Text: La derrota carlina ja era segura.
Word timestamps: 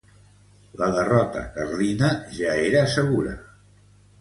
La 0.81 0.87
derrota 0.95 1.43
carlina 1.57 2.09
ja 2.39 2.57
era 2.71 2.83
segura. 2.95 3.37